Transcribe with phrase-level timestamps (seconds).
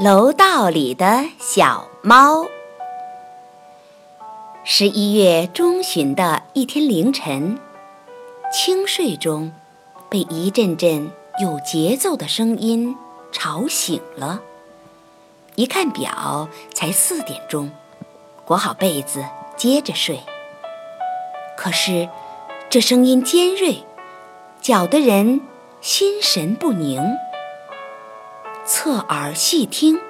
[0.00, 2.44] 楼道里的小猫。
[4.64, 7.60] 十一月中旬的一天凌晨，
[8.52, 9.52] 轻睡中
[10.10, 12.96] 被一阵阵有节奏的声音
[13.30, 14.40] 吵醒了。
[15.54, 17.70] 一看表，才四点钟，
[18.44, 19.24] 裹好被子
[19.56, 20.18] 接着睡。
[21.56, 22.08] 可是
[22.68, 23.84] 这声音尖锐，
[24.60, 25.40] 搅得人
[25.80, 27.00] 心神不宁。
[28.66, 30.00] 侧耳细听，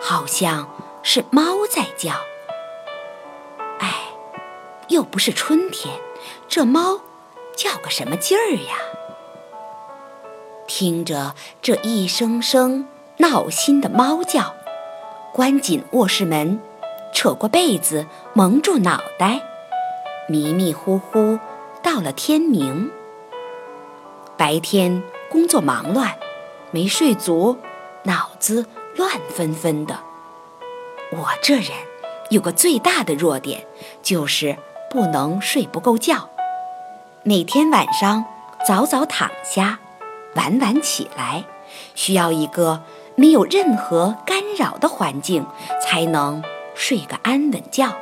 [0.00, 0.68] 好像
[1.04, 2.10] 是猫在叫。
[3.78, 3.94] 哎，
[4.88, 5.94] 又不是春天，
[6.48, 7.00] 这猫
[7.54, 8.74] 叫个什么劲儿呀？
[10.66, 12.88] 听着这一声声
[13.18, 14.56] 闹心的猫叫，
[15.32, 16.60] 关紧卧室门，
[17.12, 19.40] 扯过被子蒙住脑袋，
[20.28, 21.38] 迷迷糊糊
[21.80, 22.90] 到了天明。
[24.36, 26.18] 白天工作忙乱，
[26.72, 27.56] 没睡足。
[28.04, 29.98] 脑子乱纷纷的。
[31.12, 31.70] 我这人
[32.30, 33.66] 有个最大的弱点，
[34.02, 34.56] 就是
[34.90, 36.28] 不能睡不够觉。
[37.22, 38.24] 每天晚上
[38.66, 39.78] 早早躺下，
[40.34, 41.44] 晚晚起来，
[41.94, 42.82] 需要一个
[43.16, 45.46] 没有任何干扰的环境，
[45.80, 46.42] 才能
[46.74, 47.94] 睡个安稳觉。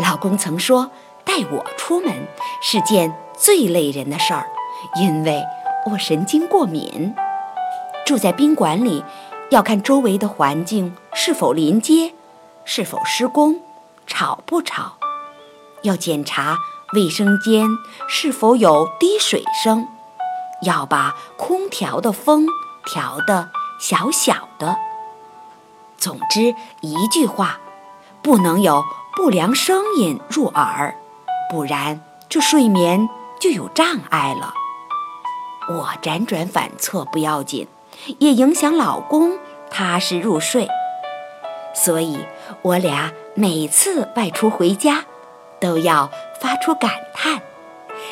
[0.00, 0.90] 老公曾说，
[1.24, 2.12] 带我出门
[2.60, 4.46] 是件最累人的事儿，
[5.00, 5.42] 因为
[5.90, 7.14] 我神经过敏。
[8.06, 9.04] 住在宾馆里，
[9.50, 12.14] 要看周围的环境是否临街，
[12.64, 13.60] 是否施工，
[14.06, 14.92] 吵不吵；
[15.82, 16.56] 要检查
[16.94, 17.66] 卫生间
[18.06, 19.88] 是否有滴水声，
[20.62, 22.46] 要把空调的风
[22.84, 24.76] 调得小小的。
[25.98, 27.58] 总之一句话，
[28.22, 28.84] 不能有
[29.16, 30.94] 不良声音入耳，
[31.50, 33.08] 不然这睡眠
[33.40, 34.54] 就有障碍了。
[35.68, 37.66] 我辗转反侧不要紧。
[38.18, 39.38] 也影响老公
[39.70, 40.68] 踏实入睡，
[41.74, 42.24] 所以
[42.62, 45.04] 我俩每次外出回家，
[45.60, 46.10] 都要
[46.40, 47.42] 发出感叹：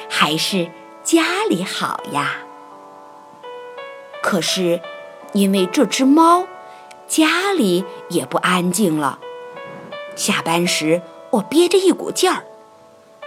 [0.08, 0.70] 还是
[1.02, 2.38] 家里好呀。
[4.22, 4.80] 可是，
[5.32, 6.46] 因为这只猫，
[7.06, 9.18] 家里也不安静了。
[10.16, 12.44] 下班时，我憋着一股劲儿，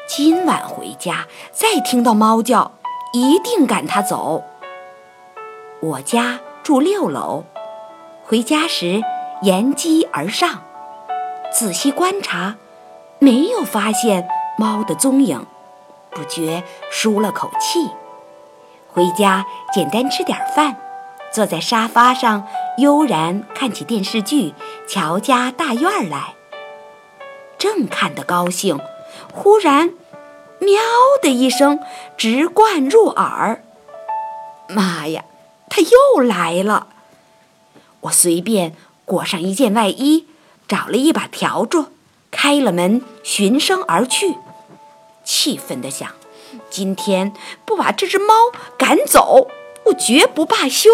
[0.07, 2.71] 今晚回家再听到猫叫，
[3.13, 4.43] 一定赶它走。
[5.79, 6.39] 我家。
[6.67, 7.45] 住六楼，
[8.25, 9.01] 回家时
[9.41, 10.63] 沿梯而上，
[11.49, 12.57] 仔细观察，
[13.19, 15.45] 没有发现猫的踪影，
[16.11, 17.89] 不觉舒了口气。
[18.91, 20.75] 回家简单吃点饭，
[21.31, 22.45] 坐在沙发上
[22.79, 24.49] 悠然看起电视剧
[24.89, 26.33] 《乔家大院》来。
[27.57, 28.77] 正看得高兴，
[29.33, 29.91] 忽然
[30.59, 30.81] “喵”
[31.23, 31.79] 的一声
[32.17, 33.63] 直灌入耳。
[34.67, 35.23] 妈呀！
[35.77, 36.87] 他又来了，
[37.99, 40.25] 我随便裹上一件外衣，
[40.67, 41.89] 找了一把笤帚，
[42.31, 44.37] 开了门，循声而去，
[45.23, 46.09] 气愤地想：
[46.71, 47.31] 今天
[47.63, 48.33] 不把这只猫
[48.75, 49.49] 赶走，
[49.85, 50.89] 我绝不罢休。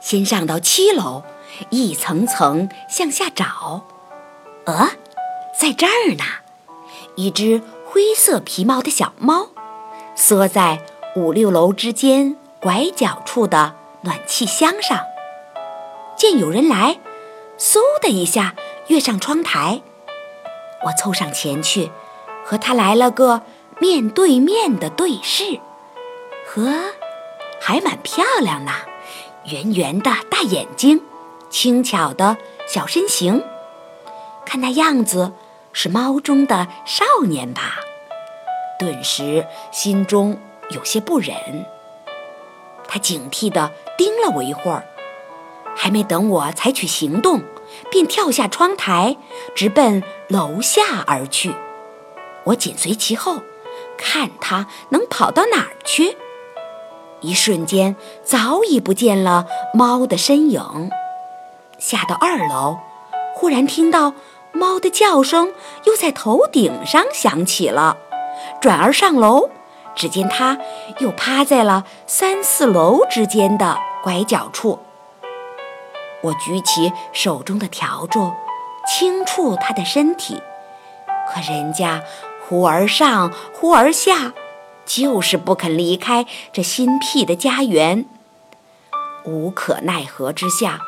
[0.00, 1.24] 先上到七楼，
[1.70, 3.84] 一层层向下找，
[4.66, 4.90] 呃，
[5.60, 6.24] 在这儿呢，
[7.16, 9.48] 一只灰色皮毛的小猫，
[10.14, 10.86] 缩在
[11.16, 12.36] 五六楼之间。
[12.64, 14.98] 拐角处的暖气箱上，
[16.16, 16.98] 见有人来，
[17.58, 18.54] 嗖的一下
[18.86, 19.82] 跃上窗台。
[20.86, 21.90] 我凑上前去，
[22.42, 23.42] 和他来了个
[23.78, 25.60] 面对面的对视。
[26.46, 26.94] 呵，
[27.60, 28.72] 还蛮漂亮呢，
[29.44, 31.02] 圆圆的大眼睛，
[31.50, 33.44] 轻巧的小身形，
[34.46, 35.34] 看那样子
[35.74, 37.80] 是猫中的少年吧？
[38.78, 41.66] 顿时心中有些不忍。
[42.86, 44.84] 他警惕地盯了我一会儿，
[45.76, 47.42] 还没等我采取行动，
[47.90, 49.16] 便跳下窗台，
[49.54, 51.54] 直奔楼下而去。
[52.44, 53.40] 我紧随其后，
[53.96, 56.16] 看他能跑到哪儿去。
[57.20, 60.90] 一瞬间，早已不见了猫的身影。
[61.78, 62.78] 下到二楼，
[63.34, 64.12] 忽然听到
[64.52, 65.52] 猫的叫声
[65.84, 67.96] 又在头顶上响起了，
[68.60, 69.48] 转而上楼。
[69.94, 70.58] 只见他
[70.98, 74.80] 又趴在了三四楼之间的拐角处。
[76.22, 78.32] 我举起手中的笤帚，
[78.86, 80.42] 轻触他的身体，
[81.28, 82.02] 可人家
[82.46, 84.32] 忽而上，忽而下，
[84.86, 88.06] 就是不肯离开这新辟的家园。
[89.24, 90.80] 无可奈何之下，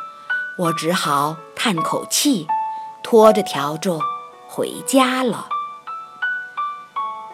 [0.58, 2.46] 我只好叹口气，
[3.02, 4.00] 拖着笤帚
[4.48, 5.48] 回家了。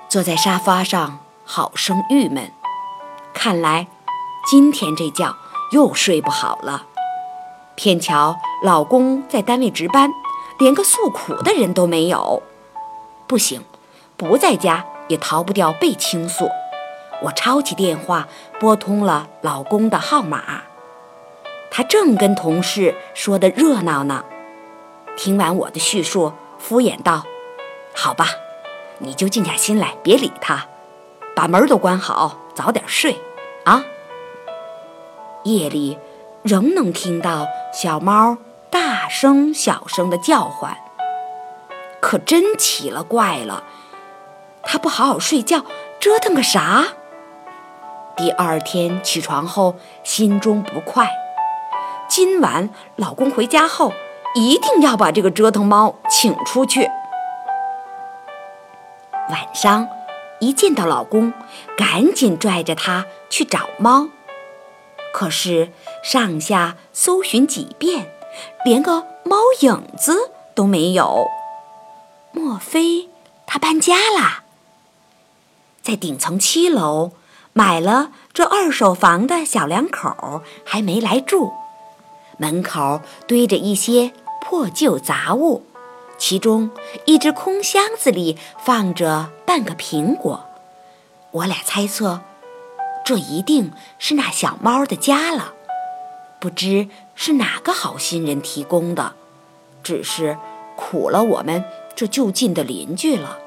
[0.09, 1.21] 坐在沙发上。
[1.45, 2.51] 好生郁闷，
[3.35, 3.89] 看来
[4.51, 5.35] 今天这觉
[5.73, 6.87] 又睡不好了。
[7.75, 10.11] 偏巧老公在单位值班，
[10.59, 12.43] 连个诉苦的人都没有。
[13.27, 13.65] 不行，
[14.17, 16.49] 不在家也逃不掉被倾诉。
[17.23, 18.29] 我抄起电话，
[18.59, 20.63] 拨通了老公的号码。
[21.71, 24.25] 他正跟同事说的热闹呢。
[25.17, 27.25] 听完我的叙述，敷衍道
[27.95, 28.29] ：“好吧，
[28.99, 30.67] 你就静下心来，别理他，
[31.35, 33.21] 把门都关好，早点睡
[33.65, 33.85] 啊。”
[35.45, 35.99] 夜里
[36.43, 38.39] 仍能听到小猫
[38.71, 40.77] 大声小声的叫唤，
[42.01, 43.65] 可真奇了怪了，
[44.63, 45.65] 它不好好睡觉，
[46.01, 46.85] 折腾个啥？
[48.17, 51.09] 第二天起床后，心中不快。
[52.09, 53.93] 今晚老公回家后。
[54.35, 56.89] 一定要把这个折腾猫请出去。
[59.29, 59.87] 晚上
[60.43, 61.33] 一见到老公，
[61.77, 64.09] 赶紧拽着他去找猫。
[65.15, 65.71] 可是
[66.03, 68.13] 上下搜寻几遍，
[68.65, 71.29] 连个猫影子都没有。
[72.33, 73.09] 莫非
[73.47, 74.43] 他搬家啦？
[75.81, 77.13] 在顶层七楼
[77.53, 81.53] 买了这二手房的小两口还没来住，
[82.39, 84.13] 门口堆着一些。
[84.45, 85.65] 破旧杂物，
[86.25, 86.71] 其中
[87.05, 90.45] 一只空箱子里放着半个苹果。
[91.33, 92.21] 我俩猜测，
[93.05, 95.53] 这一定是那小猫的家了。
[96.39, 99.15] 不知是哪个好心人提供的，
[99.83, 100.39] 只是
[100.77, 101.65] 苦了我们
[101.97, 103.39] 这就近的邻居了。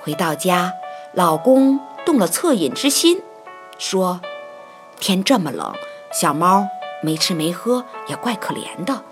[0.00, 0.72] 回到家，
[1.12, 3.20] 老公动了恻隐之心，
[3.76, 4.22] 说
[4.98, 5.74] ：“天这么冷，
[6.10, 6.66] 小猫
[7.02, 9.02] 没吃没喝，也怪可怜的。”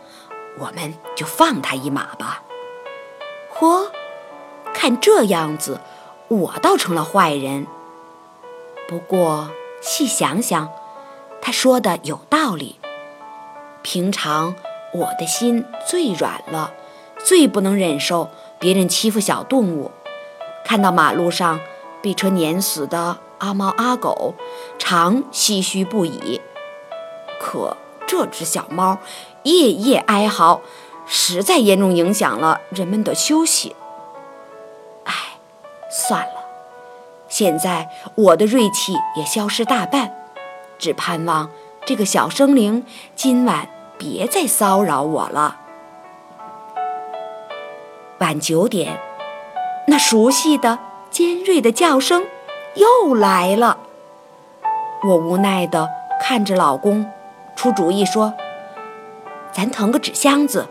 [0.58, 2.42] 我们就放他一马吧。
[3.52, 3.88] 嚯，
[4.72, 5.80] 看这样子，
[6.28, 7.66] 我倒成了坏人。
[8.88, 10.68] 不过细想想，
[11.40, 12.78] 他说的有道理。
[13.82, 14.54] 平常
[14.92, 16.72] 我的心最软了，
[17.18, 19.90] 最不能忍受别人欺负小动物。
[20.64, 21.60] 看到马路上
[22.02, 24.34] 被车碾死的阿猫阿狗，
[24.78, 26.40] 常唏嘘不已。
[27.38, 27.76] 可
[28.06, 28.98] 这只小猫。
[29.44, 30.60] 夜夜哀嚎，
[31.06, 33.76] 实在严重影响了人们的休息。
[35.04, 35.12] 唉，
[35.90, 36.44] 算了，
[37.28, 40.14] 现在我的锐气也消失大半，
[40.78, 41.50] 只盼望
[41.84, 43.68] 这个小生灵今晚
[43.98, 45.60] 别再骚扰我了。
[48.20, 48.98] 晚九点，
[49.88, 50.78] 那熟悉的
[51.10, 52.26] 尖锐的叫声
[52.76, 53.76] 又来了。
[55.06, 55.90] 我无奈地
[56.22, 57.10] 看着老公，
[57.54, 58.32] 出主意说。
[59.54, 60.68] 咱腾个纸箱子，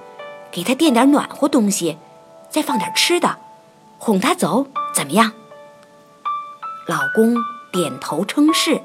[0.51, 1.97] 给他垫点暖和东西，
[2.50, 3.38] 再放点吃的，
[3.97, 5.31] 哄他走，怎么样？
[6.85, 7.38] 老公
[7.71, 8.81] 点头称是。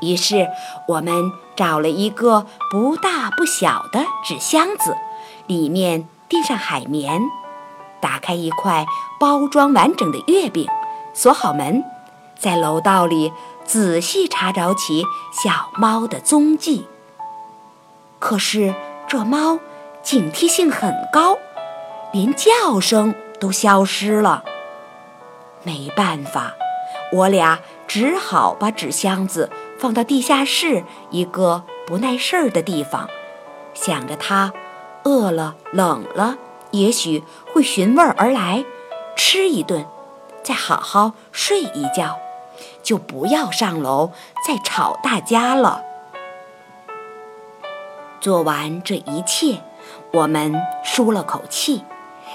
[0.00, 0.48] 于是
[0.88, 4.96] 我们找了一个不大不小的纸箱子，
[5.46, 7.22] 里面垫上海绵，
[8.00, 8.84] 打开一块
[9.20, 10.66] 包装完整的月饼，
[11.14, 11.84] 锁好门，
[12.36, 13.32] 在楼道里
[13.64, 16.88] 仔细查找起小猫的踪迹。
[18.18, 18.74] 可是。
[19.12, 19.58] 这猫
[20.02, 21.36] 警惕性很高，
[22.14, 24.42] 连叫声都消失了。
[25.62, 26.54] 没办法，
[27.12, 33.10] 我俩只好把纸箱子放到地下室一个不耐事儿的地方，
[33.74, 34.54] 想着它
[35.04, 36.38] 饿了、冷了，
[36.70, 38.64] 也许会寻味而来，
[39.14, 39.84] 吃一顿，
[40.42, 42.16] 再好好睡一觉，
[42.82, 44.12] 就不要上楼
[44.48, 45.84] 再吵大家了。
[48.22, 49.58] 做完这一切，
[50.12, 51.82] 我们舒了口气，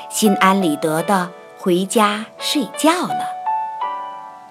[0.10, 3.26] 心安理得的回家睡觉了。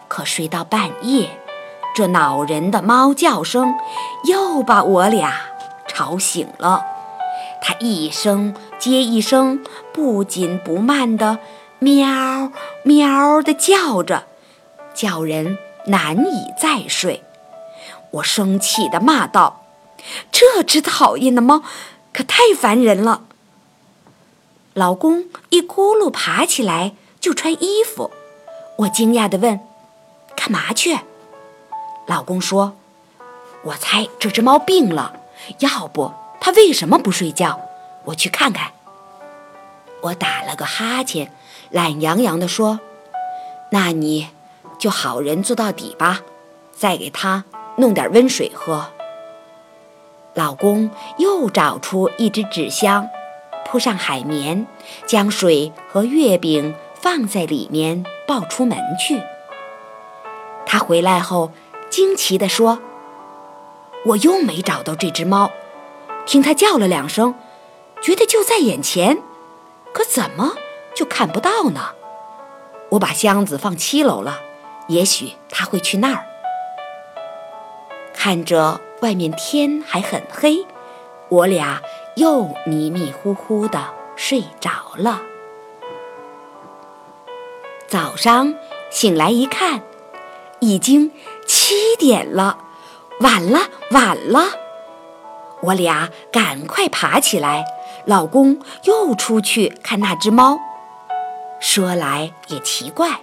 [0.09, 1.39] 可睡到半夜，
[1.95, 3.75] 这恼人的猫叫声
[4.25, 5.35] 又把我俩
[5.87, 6.87] 吵醒了。
[7.61, 9.63] 它一声接一声，
[9.93, 11.39] 不紧不慢的
[11.79, 12.51] 喵
[12.83, 14.25] 喵的叫着，
[14.95, 17.23] 叫人难以再睡。
[18.13, 19.65] 我生气的骂道。
[20.31, 21.63] 这只讨厌的猫，
[22.13, 23.23] 可太烦人了。
[24.75, 28.11] 老公一咕噜爬起来就穿衣服，
[28.79, 29.61] 我惊讶地问
[30.37, 30.99] ：“干嘛去？”
[32.07, 32.77] 老公说
[33.65, 35.21] ：“我猜这只猫病了，
[35.61, 37.61] 要不它为什么不睡觉？
[38.05, 38.73] 我去看看。”
[40.03, 41.33] 我打了个哈欠，
[41.71, 42.81] 懒洋洋地说
[43.73, 44.29] ：“那你
[44.79, 46.21] 就好人做到底吧，
[46.77, 47.45] 再给它
[47.79, 48.93] 弄点温水喝。”
[50.37, 53.09] 老公又找出一只纸箱，
[53.65, 54.67] 铺上海绵，
[55.07, 59.23] 将水和月饼放在里面，抱出门去。
[60.67, 61.53] 他回来后，
[61.89, 62.81] 惊奇地说
[64.05, 65.51] ：“我又没找到这只猫，
[66.27, 67.35] 听它叫了两声，
[68.03, 69.23] 觉得就在眼前，
[69.95, 70.53] 可怎么
[70.95, 71.93] 就看不到呢？
[72.91, 74.41] 我把箱子放七楼了，
[74.89, 76.27] 也许它会去那儿。
[78.13, 80.67] 看着外面天还很黑，
[81.29, 81.81] 我俩
[82.17, 85.21] 又迷迷糊糊的睡着了。
[87.87, 88.55] 早上
[88.91, 89.83] 醒来一看，
[90.61, 91.13] 已经
[91.47, 92.59] 七点了，
[93.21, 93.61] 晚了，
[93.91, 94.41] 晚了！
[95.63, 97.65] 我俩赶快爬起来，
[98.05, 100.59] 老公又出去看那只猫。
[101.61, 103.21] 说来也奇怪，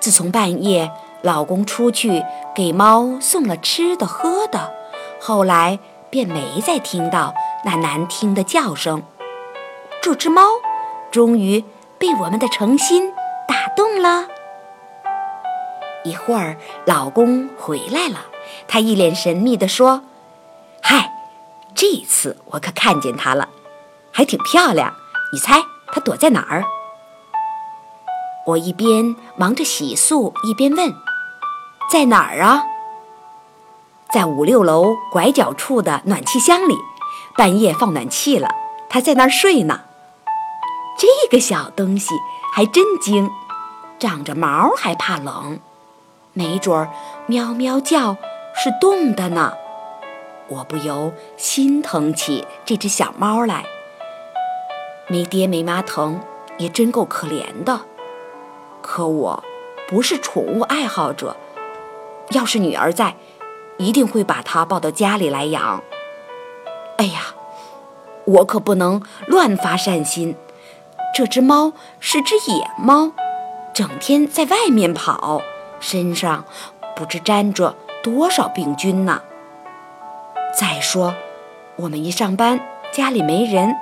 [0.00, 0.90] 自从半夜
[1.22, 2.22] 老公出去
[2.54, 4.72] 给猫送了吃的喝的，
[5.20, 5.78] 后来
[6.10, 9.02] 便没再听到那难听的叫声。
[10.02, 10.42] 这只猫
[11.10, 11.64] 终于
[11.98, 13.12] 被我们的诚心
[13.46, 13.56] 打。
[13.76, 14.26] 动了
[16.02, 16.56] 一会儿，
[16.86, 18.20] 老公回来了，
[18.66, 20.02] 他一脸神秘地说
[20.80, 21.12] ：“嗨，
[21.74, 23.50] 这次我可看见它了，
[24.10, 24.94] 还挺漂亮。
[25.30, 26.64] 你猜它躲在哪儿？”
[28.46, 30.94] 我一边忙着洗漱，一边问
[31.92, 32.64] ：“在哪儿啊？”
[34.12, 36.76] 在五六楼拐角处的暖气箱里，
[37.36, 38.48] 半夜放暖气了，
[38.88, 39.82] 它在那儿睡呢。
[40.98, 42.14] 这个小东西
[42.54, 43.30] 还真精。
[43.98, 45.58] 长着毛还怕冷，
[46.34, 46.90] 没准儿
[47.26, 48.16] 喵喵叫
[48.54, 49.54] 是冻的呢。
[50.48, 53.64] 我不由心疼起这只小猫来，
[55.08, 56.20] 没爹没妈疼，
[56.58, 57.80] 也真够可怜的。
[58.82, 59.42] 可我
[59.88, 61.36] 不是宠物爱好者，
[62.30, 63.16] 要是女儿在，
[63.78, 65.82] 一定会把它抱到家里来养。
[66.98, 67.34] 哎呀，
[68.24, 70.34] 我可不能乱发善心。
[71.14, 73.12] 这只猫是只野猫。
[73.74, 75.42] 整天在外面跑，
[75.80, 76.44] 身上
[76.94, 79.20] 不知沾着多少病菌呢。
[80.58, 81.14] 再说，
[81.76, 82.58] 我们一上班，
[82.92, 83.76] 家里没人，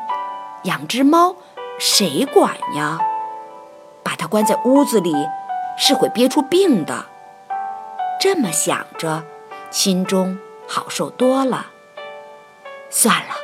[0.64, 1.36] 养只猫
[1.78, 2.98] 谁管呀？
[4.02, 5.14] 把它关在屋子里，
[5.78, 7.06] 是会憋出病的。
[8.20, 9.22] 这么想着，
[9.74, 10.38] 心中
[10.68, 11.72] 好受多了。
[12.90, 13.34] 算了，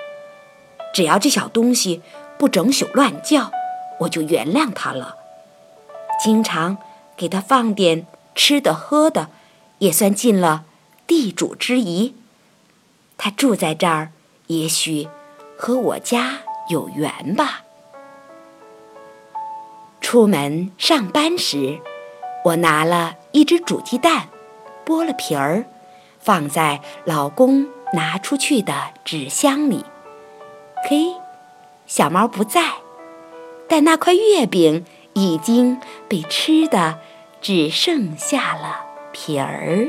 [0.94, 2.02] 只要这小东西
[2.38, 3.50] 不整宿乱叫，
[3.98, 5.16] 我就原谅它了。
[6.22, 6.78] 经常
[7.16, 8.06] 给他放点
[8.36, 9.28] 吃的喝的，
[9.78, 10.64] 也算尽了
[11.08, 12.14] 地主之谊。
[13.18, 14.12] 他住在这儿，
[14.46, 15.08] 也许
[15.58, 17.62] 和我家有缘吧。
[20.00, 21.80] 出门上班时，
[22.44, 24.28] 我拿了一只煮鸡蛋，
[24.86, 25.66] 剥了皮儿，
[26.20, 28.74] 放在老公拿出去的
[29.04, 29.84] 纸箱里。
[30.88, 31.14] 嘿，
[31.86, 32.62] 小猫不在，
[33.68, 34.84] 但那块月饼。
[35.14, 37.00] 已经被吃的
[37.40, 39.88] 只剩下了皮儿。